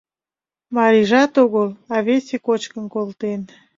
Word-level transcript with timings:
Марийжат 0.75 1.33
огыл, 1.43 1.69
а 1.93 1.95
весе 2.07 2.37
кочкын 2.45 2.85
колтен. 2.93 3.41